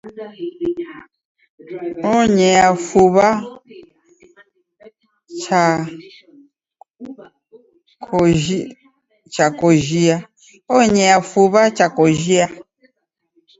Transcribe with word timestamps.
Onyea 2.11 2.69
fuw'a 2.85 3.29
cha 9.33 9.47
kojia. 11.95 12.45